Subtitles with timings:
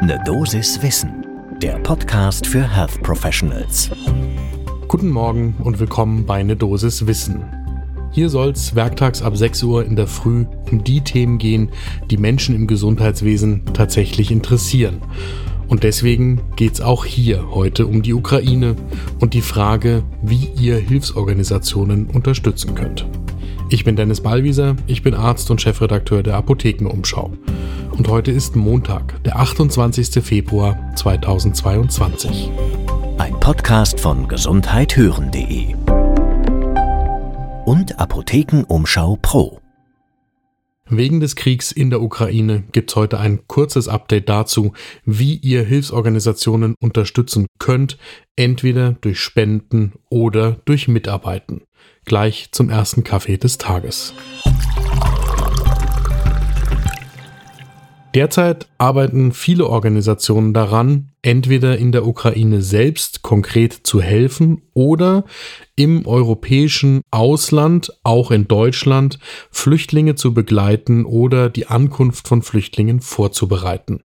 [0.00, 1.26] Ne Dosis Wissen,
[1.60, 3.90] der Podcast für Health Professionals.
[4.86, 7.42] Guten Morgen und willkommen bei Ne Dosis Wissen.
[8.12, 11.70] Hier soll es werktags ab 6 Uhr in der Früh um die Themen gehen,
[12.10, 15.02] die Menschen im Gesundheitswesen tatsächlich interessieren.
[15.66, 18.76] Und deswegen geht es auch hier heute um die Ukraine
[19.18, 23.04] und die Frage, wie ihr Hilfsorganisationen unterstützen könnt.
[23.68, 27.32] Ich bin Dennis Ballwieser, ich bin Arzt und Chefredakteur der Apothekenumschau.
[27.98, 30.22] Und heute ist Montag, der 28.
[30.24, 32.48] Februar 2022.
[33.18, 35.74] Ein Podcast von gesundheithören.de
[37.64, 39.60] und Apothekenumschau Pro.
[40.88, 45.64] Wegen des Kriegs in der Ukraine gibt es heute ein kurzes Update dazu, wie ihr
[45.64, 47.98] Hilfsorganisationen unterstützen könnt,
[48.36, 51.62] entweder durch Spenden oder durch Mitarbeiten.
[52.04, 54.14] Gleich zum ersten Kaffee des Tages.
[58.18, 65.24] Derzeit arbeiten viele Organisationen daran, entweder in der Ukraine selbst konkret zu helfen oder
[65.76, 69.20] im europäischen Ausland, auch in Deutschland,
[69.52, 74.00] Flüchtlinge zu begleiten oder die Ankunft von Flüchtlingen vorzubereiten.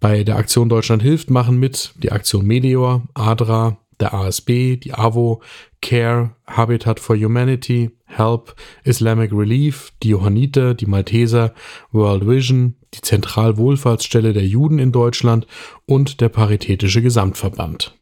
[0.00, 5.42] Bei der Aktion Deutschland hilft machen mit die Aktion Meteor, ADRA, der ASB, die AWO,
[5.80, 8.54] CARE, Habitat for Humanity, HELP,
[8.84, 11.52] Islamic Relief, die Johanniter, die Malteser,
[11.90, 15.48] World Vision, die Zentralwohlfahrtsstelle der Juden in Deutschland
[15.86, 17.98] und der Paritätische Gesamtverband.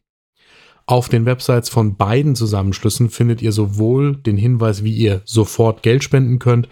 [0.88, 6.04] Auf den Websites von beiden Zusammenschlüssen findet ihr sowohl den Hinweis, wie ihr sofort Geld
[6.04, 6.68] spenden könnt,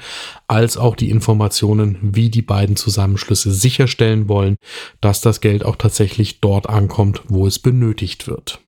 [0.47, 4.54] als auch die Informationen, wie die beiden Zusammenschlüsse sicherstellen wollen,
[5.00, 8.60] dass das Geld auch tatsächlich dort ankommt, wo es benötigt wird.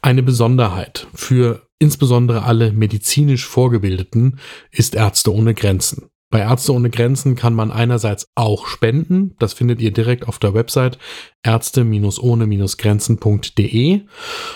[0.00, 4.38] Eine Besonderheit für insbesondere alle medizinisch Vorgebildeten
[4.70, 6.11] ist Ärzte ohne Grenzen.
[6.32, 9.34] Bei Ärzte ohne Grenzen kann man einerseits auch spenden.
[9.38, 10.96] Das findet ihr direkt auf der Website
[11.42, 14.00] ärzte-ohne-grenzen.de.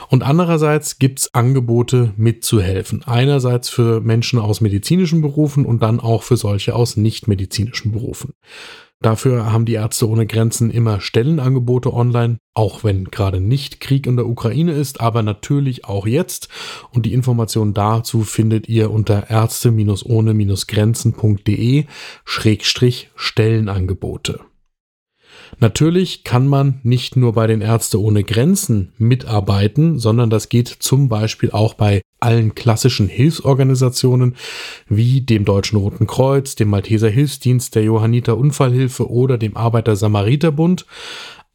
[0.09, 3.05] Und andererseits gibt's Angebote mitzuhelfen.
[3.05, 8.33] Einerseits für Menschen aus medizinischen Berufen und dann auch für solche aus nichtmedizinischen Berufen.
[9.03, 14.17] Dafür haben die Ärzte ohne Grenzen immer Stellenangebote online, auch wenn gerade nicht Krieg in
[14.17, 16.49] der Ukraine ist, aber natürlich auch jetzt.
[16.93, 21.85] Und die Informationen dazu findet ihr unter ärzte-ohne-grenzen.de
[22.25, 24.41] Schrägstrich Stellenangebote.
[25.59, 31.09] Natürlich kann man nicht nur bei den Ärzte ohne Grenzen mitarbeiten, sondern das geht zum
[31.09, 34.37] Beispiel auch bei allen klassischen Hilfsorganisationen
[34.89, 40.87] wie dem Deutschen Roten Kreuz, dem Malteser Hilfsdienst, der Johanniter Unfallhilfe oder dem Arbeiter-Samariter-Bund.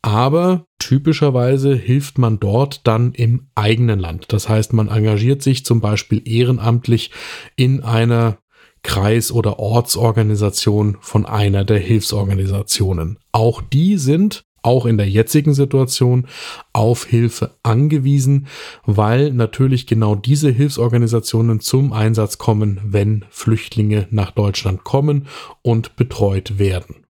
[0.04, 4.26] Aber typischerweise hilft man dort dann im eigenen Land.
[4.30, 7.12] Das heißt, man engagiert sich zum Beispiel ehrenamtlich
[7.56, 8.40] in einer
[8.84, 13.20] Kreis- oder Ortsorganisation von einer der Hilfsorganisationen.
[13.32, 16.28] Auch die sind auch in der jetzigen Situation
[16.74, 18.48] auf Hilfe angewiesen,
[18.86, 25.28] weil natürlich genau diese Hilfsorganisationen zum Einsatz kommen, wenn Flüchtlinge nach Deutschland kommen
[25.64, 27.06] und betreut werden.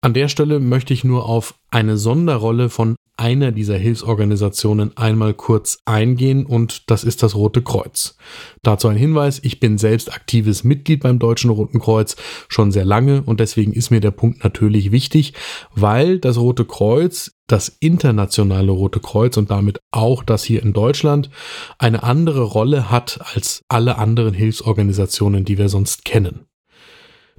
[0.00, 5.78] An der Stelle möchte ich nur auf eine Sonderrolle von einer dieser Hilfsorganisationen einmal kurz
[5.84, 8.16] eingehen und das ist das Rote Kreuz.
[8.62, 12.16] Dazu ein Hinweis, ich bin selbst aktives Mitglied beim Deutschen Roten Kreuz
[12.48, 15.34] schon sehr lange und deswegen ist mir der Punkt natürlich wichtig,
[15.74, 21.30] weil das Rote Kreuz, das internationale Rote Kreuz und damit auch das hier in Deutschland
[21.78, 26.46] eine andere Rolle hat als alle anderen Hilfsorganisationen, die wir sonst kennen.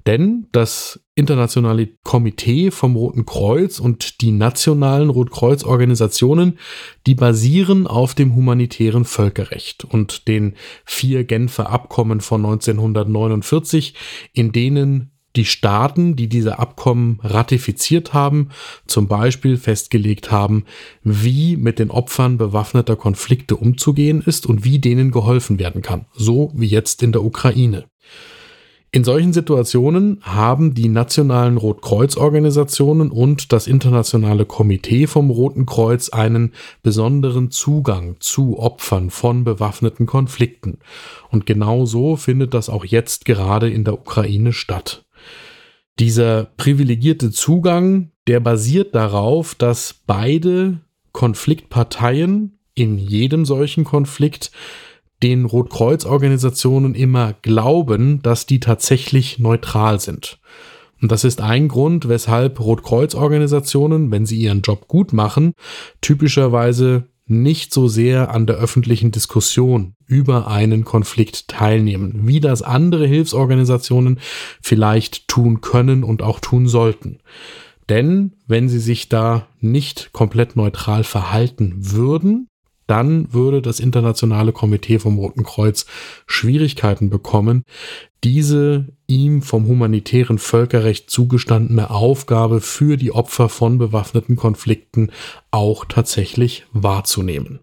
[0.08, 6.60] Denn das internationale Komitee vom Roten Kreuz und die nationalen Rotkreuz-Organisationen,
[7.06, 10.56] die basieren auf dem humanitären Völkerrecht und den
[10.86, 13.96] vier Genfer Abkommen von 1949,
[14.32, 18.50] in denen die Staaten, die diese Abkommen ratifiziert haben,
[18.88, 20.64] zum Beispiel festgelegt haben,
[21.04, 26.54] wie mit den Opfern bewaffneter Konflikte umzugehen ist und wie denen geholfen werden kann, so
[26.56, 27.90] wie jetzt in der Ukraine.
[28.98, 36.54] In solchen Situationen haben die nationalen Rotkreuzorganisationen und das internationale Komitee vom Roten Kreuz einen
[36.82, 40.80] besonderen Zugang zu Opfern von bewaffneten Konflikten.
[41.30, 45.06] Und genau so findet das auch jetzt gerade in der Ukraine statt.
[46.00, 50.80] Dieser privilegierte Zugang, der basiert darauf, dass beide
[51.12, 54.50] Konfliktparteien in jedem solchen Konflikt
[55.24, 60.40] den Rotkreuzorganisationen immer glauben, dass die tatsächlich neutral sind.
[61.02, 65.54] Und das ist ein Grund, weshalb Rotkreuzorganisationen, wenn sie ihren Job gut machen,
[66.02, 73.06] typischerweise nicht so sehr an der öffentlichen Diskussion über einen Konflikt teilnehmen, wie das andere
[73.06, 74.20] Hilfsorganisationen
[74.62, 77.20] vielleicht tun können und auch tun sollten.
[77.90, 82.48] Denn wenn sie sich da nicht komplett neutral verhalten würden,
[82.88, 85.86] dann würde das internationale Komitee vom Roten Kreuz
[86.26, 87.64] Schwierigkeiten bekommen,
[88.24, 95.12] diese ihm vom humanitären Völkerrecht zugestandene Aufgabe für die Opfer von bewaffneten Konflikten
[95.52, 97.60] auch tatsächlich wahrzunehmen.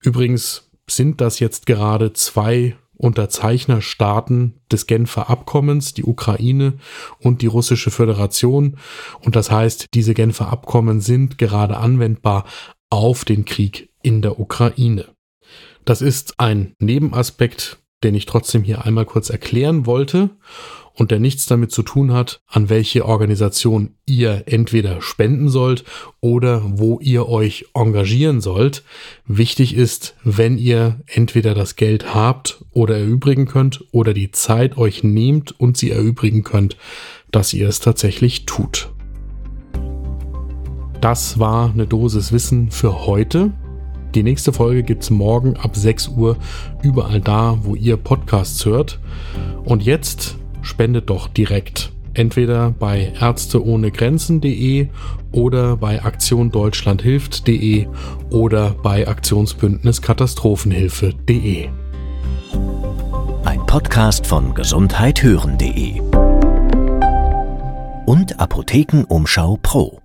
[0.00, 6.74] Übrigens sind das jetzt gerade zwei Unterzeichnerstaaten des Genfer Abkommens, die Ukraine
[7.18, 8.76] und die russische Föderation.
[9.20, 12.44] Und das heißt, diese Genfer Abkommen sind gerade anwendbar
[12.90, 15.06] auf den Krieg in der Ukraine.
[15.84, 20.30] Das ist ein Nebenaspekt, den ich trotzdem hier einmal kurz erklären wollte
[20.94, 25.84] und der nichts damit zu tun hat, an welche Organisation ihr entweder spenden sollt
[26.20, 28.84] oder wo ihr euch engagieren sollt.
[29.26, 35.02] Wichtig ist, wenn ihr entweder das Geld habt oder erübrigen könnt oder die Zeit euch
[35.02, 36.76] nehmt und sie erübrigen könnt,
[37.30, 38.90] dass ihr es tatsächlich tut.
[41.00, 43.52] Das war eine Dosis Wissen für heute.
[44.14, 46.36] Die nächste Folge gibt es morgen ab 6 Uhr
[46.82, 48.98] überall da, wo ihr Podcasts hört.
[49.64, 51.92] Und jetzt spendet doch direkt.
[52.14, 54.88] Entweder bei ärzteohnegrenzen.de
[55.32, 57.86] oder bei aktiondeutschlandhilft.de
[58.28, 61.68] oder bei Aktionsbündnis Katastrophenhilfe.de.
[63.44, 66.02] Ein Podcast von gesundheithören.de
[68.04, 70.01] und Apothekenumschau Pro.